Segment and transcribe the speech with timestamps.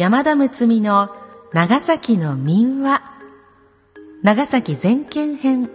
[0.00, 1.10] 山田睦美の
[1.52, 3.02] 長崎の民話。
[4.22, 5.68] 長崎全県編。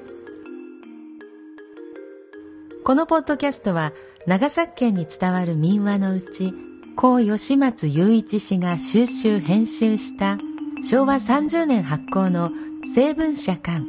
[2.83, 3.93] このポッドキャストは
[4.25, 6.55] 長崎県に伝わる民話のうち
[6.95, 10.39] 高吉松雄一氏が収集編集した
[10.81, 12.49] 昭和30年発行の
[12.95, 13.85] 成文社刊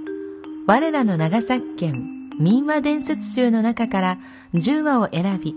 [0.67, 4.19] 我らの長崎県民話伝説集の中から
[4.53, 5.55] 10話を選び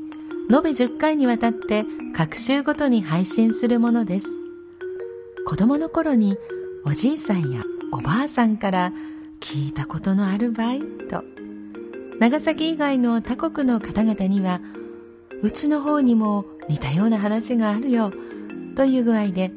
[0.50, 1.83] 延べ10回にわたって
[2.15, 4.48] 各週ごとに配信するものです。
[5.46, 6.38] 子供の頃に
[6.86, 8.93] おじいさんやおばあさんから
[9.39, 11.24] 聞いたことのあるばいと
[12.20, 14.62] 長崎以外の他国の方々には
[15.42, 18.12] うちの方にも似たような話があるよ
[18.75, 19.52] という具合で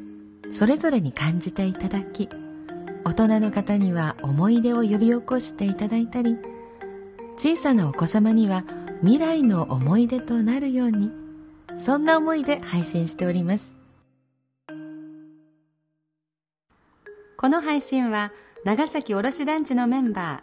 [0.51, 2.29] それぞれに感じていただき
[3.05, 6.37] 大人の方には思い出を呼び起こしていただいたり
[7.35, 8.63] 小さなお子様には
[9.01, 11.11] 未来の思い出となるように
[11.77, 13.82] そんな思いで配信しております。
[17.43, 18.31] この配信は
[18.63, 20.41] 長崎卸団地のメンバー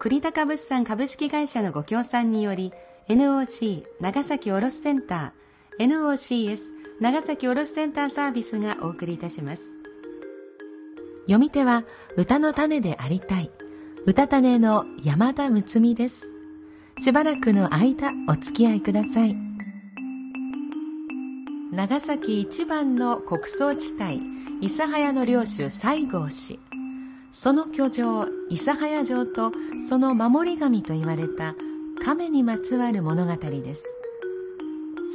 [0.00, 2.72] 栗高物産株式会社のご協賛により
[3.08, 6.58] NOC 長崎卸センター NOCS
[6.98, 9.76] 長崎卸センターサービスがお送りいたします。
[11.26, 11.84] 読み手は
[12.16, 13.52] 歌の種でありたい
[14.04, 16.32] 歌種の山田睦美です。
[16.98, 19.53] しばらくの間お付き合いください。
[21.74, 24.20] 長崎一番の穀倉地帯
[24.62, 26.60] 諫早の領主西郷氏
[27.32, 29.50] その居城諫早城と
[29.88, 31.56] その守り神と言われた
[32.04, 33.92] 亀にまつわる物語です。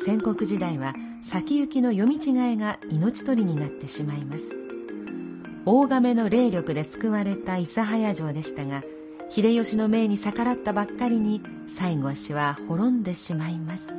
[0.04, 4.54] 戦国時代は先行きの読み違えが命取りになってしまいます。
[5.66, 8.84] 大亀の霊力で救われた諫早城でしたが
[9.30, 13.96] 秀吉の命に逆らったばっかりに西郷氏は滅んでしまいます。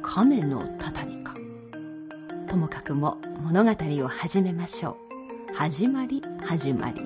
[0.00, 1.29] 亀のたたりか。
[2.50, 3.70] ともかくも物語
[4.04, 4.96] を始めましょ
[5.52, 5.54] う。
[5.54, 7.00] 始まり始まり。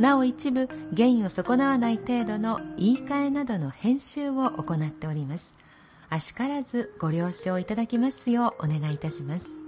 [0.00, 5.52] なお一部原意を損なわない程度の言い換えなどの編集を行っております。
[6.08, 9.61] あしからずご了承いただきますようお願いいたします。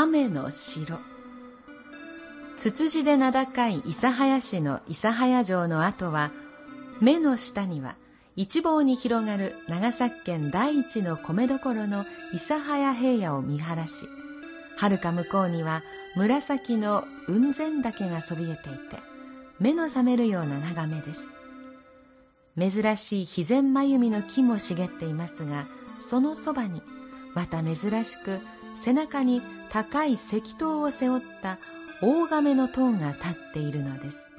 [0.00, 0.96] 亀の城。
[2.56, 6.30] つつじで名高い諫早市の諫早城の後は
[7.00, 7.96] 目の下には
[8.36, 14.06] 一望に広がる長崎県第一の米どころの諫早平野を見晴らし
[14.76, 15.82] 遥か向こうには
[16.14, 18.98] 紫の雲仙岳がそびえていて
[19.58, 21.28] 目の覚めるような眺めです。
[22.56, 25.66] 珍しい肥前真由美の木も茂っていますが
[25.98, 26.82] そのそばに
[27.34, 28.40] また珍しく
[28.74, 31.58] 背中に高い石塔を背負った
[32.00, 34.30] 大亀の塔が立っているのです。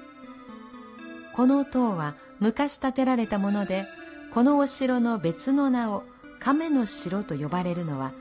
[1.34, 3.86] この塔は昔建てられたもので
[4.34, 6.04] このお城の別の名を
[6.40, 8.12] 亀の城と呼ばれるのは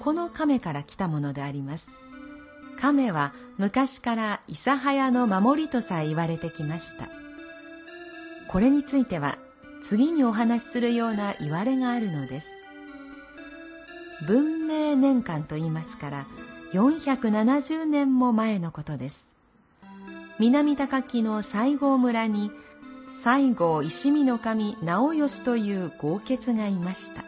[0.00, 1.92] この亀から来たものであります。
[2.80, 7.08] 亀は昔から諫早の守りとさえ言われてきました。
[8.48, 9.38] これについては
[9.80, 12.50] 次にお話しするような言われがあるのです。
[14.26, 16.26] 文明年間と言いますから
[16.72, 19.28] 470年も前のことです。
[20.38, 22.50] 南高木の西郷村に
[23.08, 27.24] 西郷石見の神直義という豪傑がいました。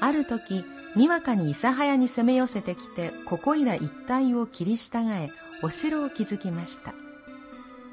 [0.00, 5.30] ある時にわかに諫早に攻め寄せてきてここいら一帯を切り従え
[5.62, 6.94] お城を築きました。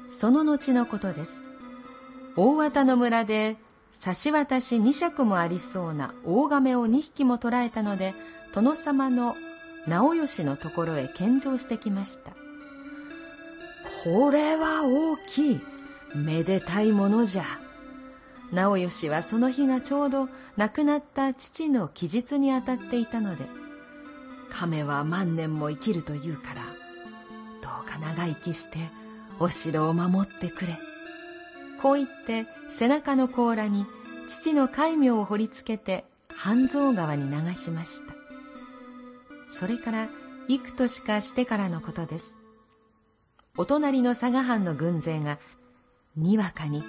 [0.08, 1.48] その後のことです。
[2.36, 3.56] 大綿の村で
[3.98, 8.14] 差し渡し2尺もありそうな大亀を2匹も捕らえたので
[8.52, 9.36] 殿様の
[9.88, 12.32] 直義のところへ献上してきました。
[14.04, 15.60] これは大きい。
[16.14, 17.44] めでたいものじゃ。
[18.52, 20.28] 直義はその日がちょうど
[20.58, 23.44] 亡くなった父の記述にあたっていたので
[24.50, 26.62] 亀は万年も生きるというから
[27.60, 28.78] どうか長生きして
[29.40, 30.78] お城を守ってくれ。
[31.86, 33.86] こう言って背中の甲羅に
[34.26, 36.04] 父の戒名を掘りつけて
[36.34, 38.14] 半蔵川に流しました。
[39.48, 40.08] それから
[40.48, 42.36] 幾年かしてからのことです。
[43.56, 45.38] お隣の佐賀藩の軍勢が
[46.16, 46.82] にわかに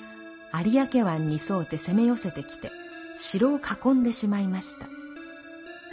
[0.66, 2.72] 有明湾に沿うて攻め寄せてきて
[3.14, 4.88] 城を囲んでしまいました。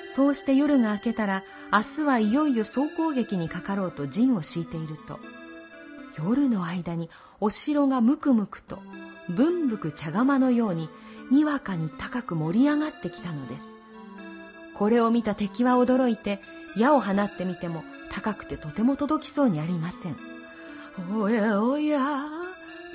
[0.07, 5.21] そうして夜が明けたら明日はいよいよ総攻撃にかかろうと陣を敷いていると
[6.17, 7.11] 夜の間に
[7.41, 8.79] お城がむくむくと
[9.29, 10.89] 文福茶釜のように
[11.31, 13.77] にわかに高く盛り上がってきたのです。
[14.75, 16.41] これを見た敵は驚いて
[16.77, 20.17] 矢を放ってみても高くてとても届きそうにありません。
[21.17, 22.01] おやおや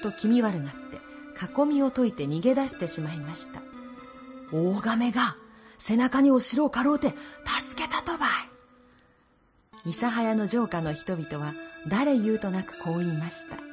[0.04, 1.00] と気味悪がって
[1.62, 3.62] 囲みを解いて逃げ出してしまいました。
[4.52, 5.38] 大亀が
[5.78, 7.14] 背中にお城をかろうて
[7.46, 8.30] 助けたとばい。
[9.86, 11.54] 諫早の城下の人々は
[11.88, 13.69] 誰言うとなくこう言いました。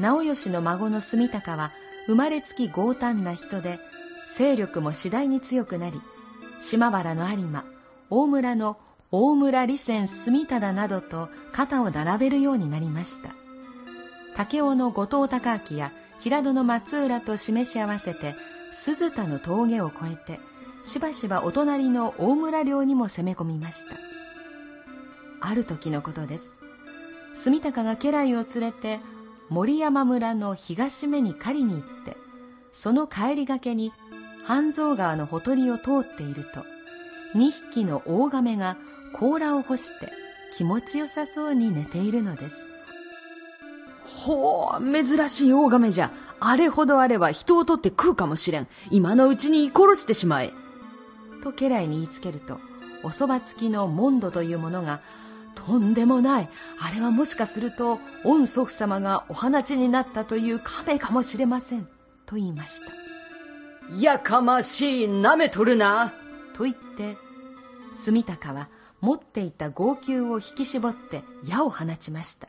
[0.00, 1.72] 直義の孫の住高は
[2.06, 3.80] 生まれつき強胆な人で
[4.26, 6.00] 勢力も次第に強くなり
[6.60, 7.64] 島原の有馬
[8.10, 8.78] 大村の
[9.10, 13.30] 大村利泉住忠などと肩を並べるようになりました。
[14.34, 18.34] 武雄の後藤隆明や平戸の松浦と示し合わせて
[18.70, 20.40] 鈴田の峠を越えて
[20.82, 23.96] しばしばお隣の大村領にも攻め込みました。
[25.40, 26.56] ある時のことです。
[27.34, 29.00] 住高が家来を連れて
[29.50, 32.16] 森山村の東目に狩りに行って
[32.72, 33.92] その帰りがけに
[34.44, 36.64] 半蔵川のほとりを通っていると
[37.34, 38.76] 2匹の大亀が
[39.12, 40.10] 甲羅を干して
[40.56, 42.66] 気持ちよさそうに寝ているのです。
[44.04, 46.10] ほう珍しい大亀じゃ。
[46.40, 48.66] あれほどあれば人を取って食うかもしれん。
[48.90, 50.52] 今のうちに殺してしまえ。
[51.42, 52.58] と家来に言いつけると
[53.02, 55.00] おそば付きのモンドというものが
[55.68, 56.48] とんでもない。
[56.80, 61.86] あれはもしかすると、御祖父様がお放ちになったという亀かもしれません。
[62.24, 62.92] と言いました。
[64.00, 66.14] やかましい、舐めとるな。
[66.54, 67.18] と言って、
[67.92, 68.70] 住高は
[69.02, 72.48] 持っていた号泣を引き絞って矢を放ちました。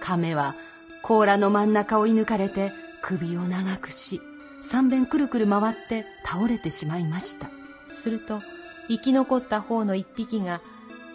[0.00, 0.56] 亀は
[1.02, 4.20] 甲羅の真ん中を射抜かれて首を長くし、
[4.62, 7.48] 三遍くるくる回って倒れてしまいました。
[7.86, 8.42] すると、
[8.88, 10.60] 生き残った方の一匹が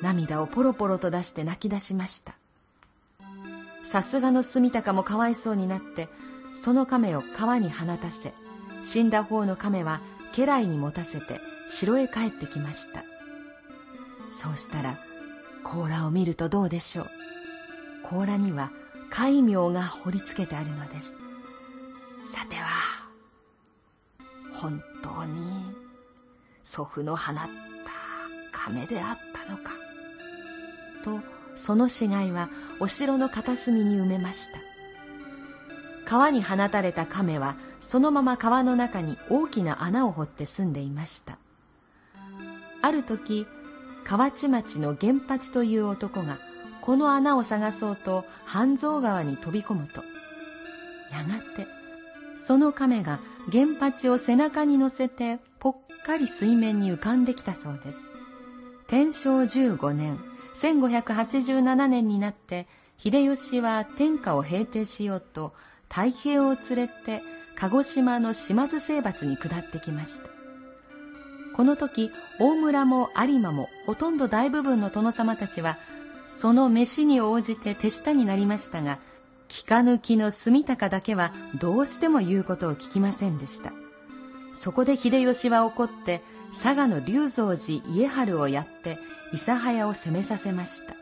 [0.01, 2.33] 涙をポロポロと出して泣き出しました。
[3.83, 6.07] さすがの住高もかわいそうになって
[6.53, 8.33] その亀を川に放たせ
[8.81, 10.01] 死んだ方の亀は
[10.33, 13.03] 家来に持たせて城へ帰ってきました。
[14.31, 14.97] そうしたら
[15.63, 17.09] 甲羅を見るとどうでしょう。
[18.03, 18.71] 甲羅には
[19.09, 21.17] 戒名が彫り付けてあるのです。
[22.25, 22.67] さては
[24.53, 25.41] 本当に
[26.63, 27.49] 祖父の放った
[28.51, 29.71] 亀であったのか。
[31.03, 31.19] と
[31.55, 32.49] その死骸は
[32.79, 34.59] お城の片隅に埋めました。
[36.05, 41.37] 川に放たれた亀はそのまま川の中に大きな穴を掘って住んでいました。
[42.81, 43.45] ある時
[44.03, 46.39] 河内町の源八という男が
[46.81, 50.03] この穴を探そうと半蔵川に飛び込むと
[51.11, 51.67] やがて
[52.35, 53.19] その亀が
[53.53, 58.11] 源八を背中に乗せてぽっかり水面に浮かんできたそうです。
[58.87, 60.30] 天正15年。
[60.55, 62.67] 1587年になって
[62.97, 65.53] 秀吉は天下を平定しようと
[65.89, 67.23] 太平を連れて
[67.55, 70.29] 鹿児島の島津征伐に下ってきました。
[71.55, 75.77] この時大村も有馬もほとんど大部分の殿様たちは
[76.27, 78.99] その飯に応じて手下になりましたが
[79.49, 83.73] 聞か抜きの住高だけはどうしても言うことを聞きませんでした。
[84.53, 86.21] そこで秀吉は怒って
[86.51, 88.99] 佐賀の龍蔵寺家春をやって
[89.33, 90.95] 諫早を攻めさせました。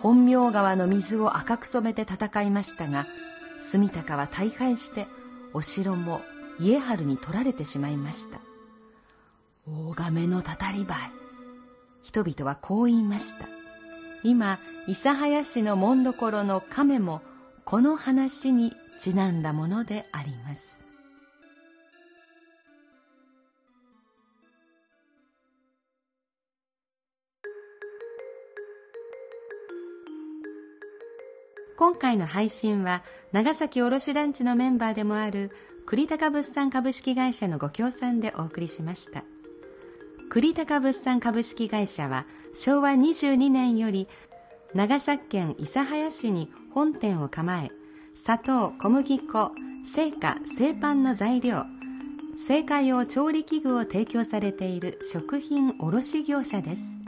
[0.00, 3.06] 本名川の水を赤く染めて戦いましたが
[3.56, 5.06] 住高は大敗して
[5.54, 6.20] お城も
[6.58, 8.38] 家春に取られてしまいました。
[9.66, 10.98] 大亀のたたりばい。
[12.02, 13.48] 人々はこう言いました。
[14.24, 17.22] 今諫早市の紋所の亀も
[17.64, 20.83] この話にちなんだものであります。
[31.76, 33.02] 今回の配信は
[33.32, 35.50] 長崎卸団地のメンバーでもある
[35.86, 39.24] 栗高物産株式会社のご協賛でお送りしました。
[40.30, 44.08] 栗高物産株式会社は昭和22年より
[44.72, 47.70] 長崎県諫早市に本店を構え
[48.14, 49.52] 砂糖小麦粉
[49.84, 51.64] 製菓製パンの材料
[52.36, 57.03] 製菓用調理器具を提供されている食品卸業者です。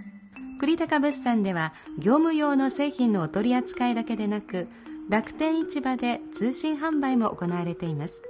[0.58, 4.68] 栗高物産では業務用の製品のお取り扱いだけでなく
[5.08, 8.22] 楽天市場で通信販売も行われています。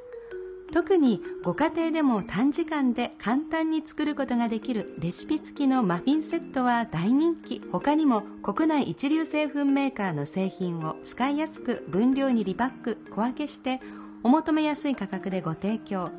[0.73, 7.61] 特にご家庭でも短時間で簡単に作ることができるレシピ付きのマフィンセットは大人気。
[7.71, 12.99] 他にも国内一流製粉メーカーの製品を使いやすく分量にリパック。
[13.11, 13.81] 小分けして
[14.25, 16.11] お求めやすい価格でご提供。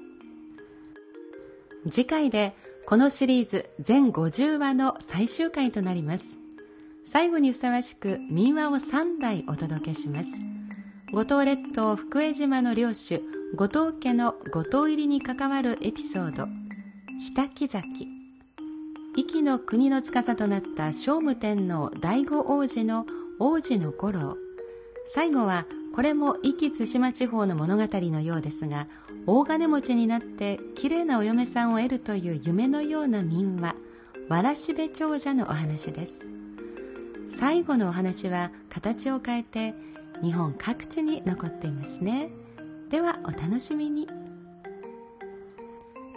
[1.89, 2.55] 次回で
[2.85, 6.39] このシリーズ全50話の最終回となります。
[7.03, 10.52] 最後にふさわしく民話を3台お届けします。
[11.13, 13.21] 五島列島福江島の領主、
[13.53, 16.47] 五島家の五島入りに関わるエピソード、
[17.19, 18.07] ひたき崎。
[19.15, 23.05] 壱岐の国の司となった聖武天皇第五王子の
[23.37, 24.37] 王子の五郎。
[25.05, 28.87] 最後はこれも壱岐対馬地方の物語のようですが
[29.27, 33.75] 大金持ちになって綺麗なお嫁さんを得るという夢のような民話
[34.29, 36.25] わらしべ長者のお話です
[37.27, 39.75] 最後のお話は形を変えて
[40.23, 42.29] 日本各地に残っていますね。
[42.89, 44.07] ではお楽しみに。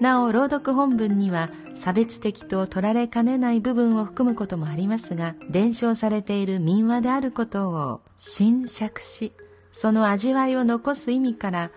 [0.01, 9.33] なお朗読本文には差別的と取られかねない部分を含むこともありますが伝承されている民話であることを新釈し
[9.73, 11.71] その味わいを残す意味から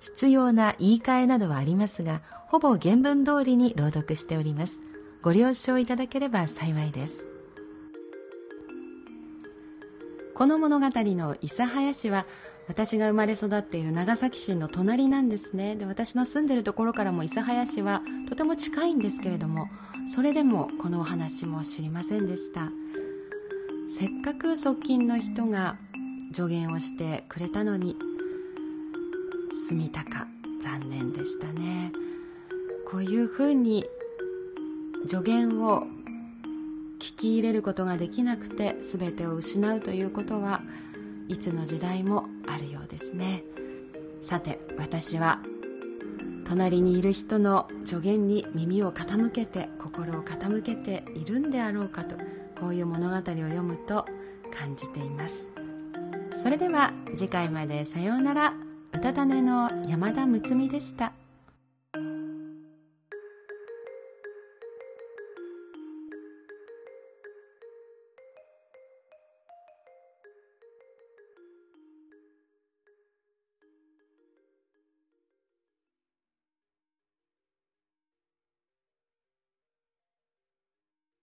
[0.00, 4.82] 必要な言い換えなどはありますがほぼ原文通りに朗読しております。
[5.22, 7.33] ご了承いただければ幸いです。
[10.34, 12.26] この物語の諫早市は
[12.66, 15.76] 私が生まれ育っている長崎市の隣なんですね。
[15.76, 19.68] で私の住んでるところからも諫早市はとても近いんですけれども
[20.08, 22.70] それでもこのお話も知りませんでした。
[23.88, 25.76] せっかく側近の人が
[26.32, 27.96] 助言をしてくれたのに
[29.68, 30.26] 住みたか
[30.60, 31.92] 残念でしたね。
[32.90, 33.84] こういうふうに
[35.06, 35.86] 助言を
[37.04, 40.62] 聞き入れることができなくて全てを失うということは
[41.28, 43.44] いつの時代もあるようですね。
[44.22, 45.40] さて私は
[46.46, 52.16] 隣にいる人の助言に耳を傾けて心を傾けているんであろうかと
[52.58, 54.06] こういう物語を読むと
[54.50, 55.50] 感じています。
[56.42, 58.54] それでは次回までさようなら。
[58.94, 61.12] うたた寝の山田睦美でした。